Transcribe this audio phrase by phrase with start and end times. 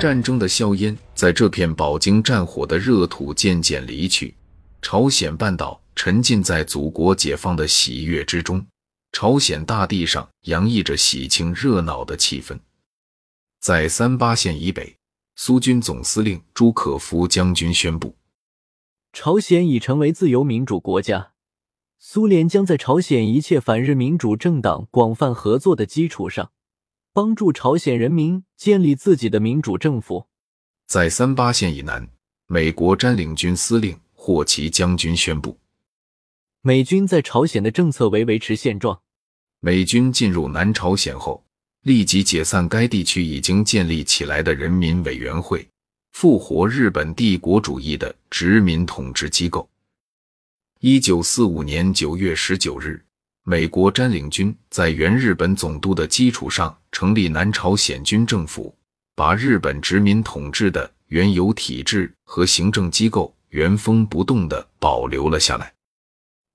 [0.00, 4.34] 战争的硝烟在这片饱经战火的热土渐渐离去，
[4.80, 8.66] 朝鲜半岛沉浸在祖国解放的喜悦之中。
[9.12, 12.58] 朝鲜大地上洋溢着喜庆热闹的气氛。
[13.60, 14.96] 在三八线以北，
[15.36, 18.16] 苏军总司令朱可夫将军宣布，
[19.12, 21.32] 朝鲜已成为自由民主国家。
[21.98, 26.50] 苏联将在朝鲜一切反日民主政党广泛合作的基础上，
[27.14, 30.28] 帮助朝鲜人民建立自己的民主政府。
[30.86, 32.08] 在三八线以南，
[32.46, 35.58] 美国占领军司令霍奇将军宣布。
[36.62, 38.98] 美军在朝鲜的政策为维持现状。
[39.60, 41.44] 美军进入南朝鲜后，
[41.82, 45.68] 立即解散该地区已经建立起来的人民委员会，
[46.12, 49.68] 复活日本帝国主义的殖民统治机构。
[50.80, 53.04] 一九四五年九月十九日，
[53.42, 58.72] 美国占领军在原日本总督的基础上成立南朝鲜军政府，
[59.16, 65.72] 把日本殖民统治的原有体制和行政机构原封不动地保留了下来。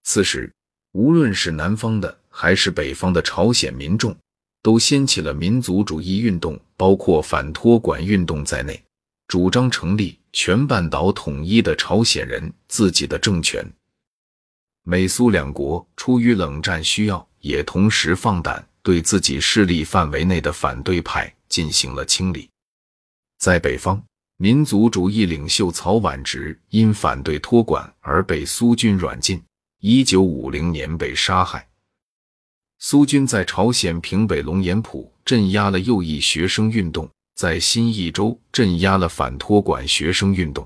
[0.04, 0.52] 此时，
[0.94, 4.16] 无论是南方的还是北方的朝鲜民众，
[4.62, 8.82] 都掀起了民族主义运动，包括反托管运动在内，
[9.28, 13.66] 主张成立全半岛统一的朝鲜人自己的政权。
[14.84, 22.50] 美苏两国出于冷战需要，也同时放胆对自己势力范围内的反对派进行了清理。
[23.38, 24.02] 在北方，
[24.38, 29.44] 民族主义领袖曹婉植因反对托管而被苏军软禁。
[29.82, 31.68] 一九五零年被杀害。
[32.80, 40.66] 苏军在朝鲜平北龙岩浦镇压了右翼学生运动，在新义州镇压了反托管学生运动。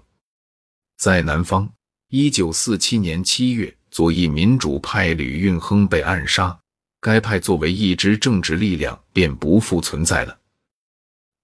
[1.00, 1.68] 在南方，
[2.10, 6.56] 一九四七年七月，左翼民主派吕运亨被暗杀，
[7.02, 10.38] 该派作为一支政治力量便不复存在了。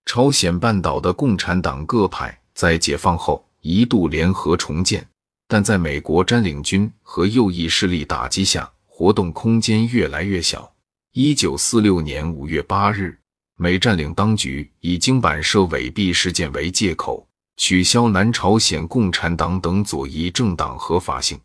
[0.05, 5.05] 朝鲜半岛的共产党各派在解放后一度联合重建。
[5.49, 10.69] 但在美国占领军和右翼势力打击下，活动空间越来越小。
[11.13, 13.17] 一九四六年五月八日，
[13.55, 21.39] 美占领当局以京阪社伪币事件为借口，取消南朝鲜共产党等左翼政党合法性。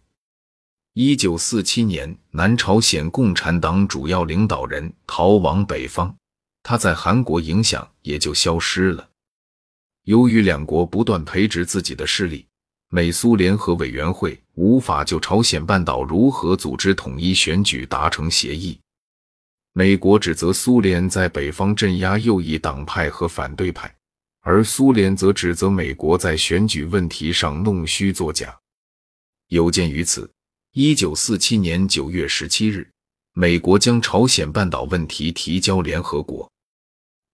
[0.94, 6.14] 一九四七年，南朝鲜共产党主要领导人逃往北方，
[6.62, 9.08] 他在韩国影响也就消失了。
[10.04, 12.46] 由于两国不断培植自己的势力。
[12.94, 18.78] 美苏联合委员会无法就朝鲜半岛如何组织统一选举达成协议。
[19.72, 23.90] 美国指责苏联在北方镇压右翼党派和反对派，
[24.42, 28.54] 而苏联则指责美国在选举问题上弄虚作假。
[29.48, 30.30] 有鉴于此，
[30.74, 32.88] 一九四七年九月十七日，
[33.34, 36.50] 美国将朝鲜半岛问题提交联合国，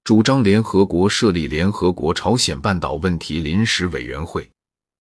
[0.02, 4.50] 主张联合国设立联合国朝鲜半岛问题临时委员会。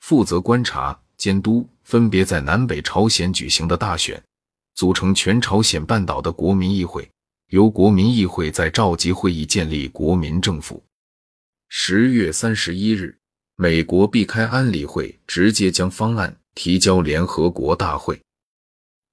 [0.02, 4.22] 负责观察、监督分别在南北朝鲜举行的大选，
[4.76, 7.10] 组成全朝鲜半岛的国民议会，
[7.48, 10.84] 由国民议会在召集会议建立国民政府。
[11.70, 13.18] 十月三十一日，
[13.56, 18.22] 美国避开安理会，直接将方案提交联合国大会。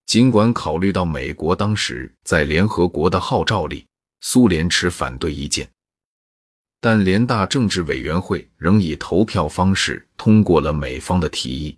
[0.07, 3.87] 尽管考虑到美国当时在联合国的号召力，
[4.21, 5.69] 苏联持反对意见。
[6.81, 11.77] 但联大政治委员会仍以投票方式通过了美方的提议，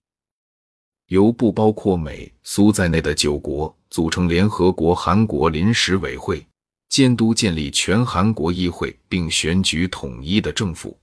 [1.06, 6.44] 由不包括美苏在内的九国组成联合国韩国临时委会，
[6.88, 10.98] 监督建立全韩国议会，并选举统一的政府。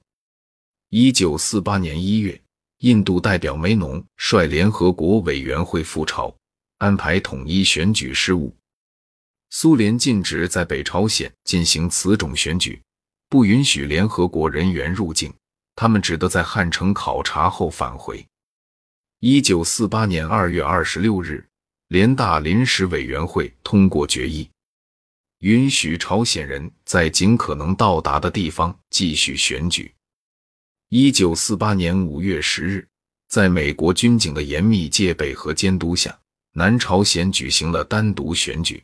[0.90, 2.40] 一九四八年一月，
[2.80, 6.36] 印度代表梅农率联合国委员会赴朝，
[6.84, 8.54] 安排统一选举事务。
[9.52, 12.82] 苏联禁止在北朝鲜进行此种选举。
[13.30, 15.34] 不允许联合国人员入境，
[15.76, 18.24] 他们只得在汉城考察后返回。
[19.22, 21.44] 一九四八年二月二十六日，
[21.88, 24.48] 联大临时委员会通过决议，
[25.40, 29.92] 允许朝鲜人在尽可能到达的地方继续选举。
[30.90, 32.88] 一九四八年五月十日，
[33.30, 36.16] 在美国军警的严密戒备和监督下，
[36.56, 38.84] 南朝鲜举行了单独选举。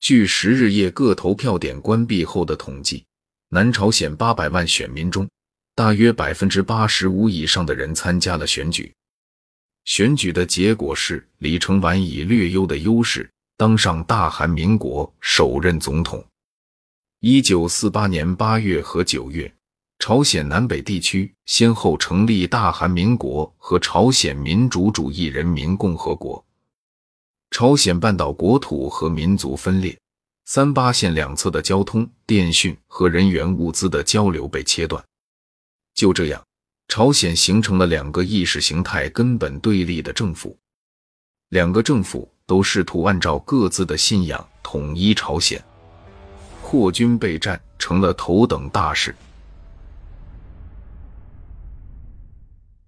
[0.00, 3.04] 据十日夜各投票点关闭后的统计。
[3.48, 5.28] 南朝鲜八百万选民中，
[5.76, 8.92] 大约百分之八十五以上的人参加了选举。
[9.84, 16.24] 选举的结果是，李承晚以略优的优势当上大韩民国首任总统。
[17.20, 19.52] 一九四八年八月和九月，
[20.00, 26.44] 朝鲜南北地区先后成立大韩民国和朝鲜民主主义人民共和国。
[27.56, 29.96] 朝鲜半岛国土和民族分裂。
[30.44, 35.00] 三八线两侧的交通、电讯和人员物资的交流被切断。
[35.94, 36.44] 就这样，
[36.88, 40.58] 朝鲜形成了两个意识形态根本对立的政府。
[41.50, 45.64] 两个政府都试图按照各自的信仰统一朝鲜。
[46.60, 49.14] 扩军备战成了头等大事。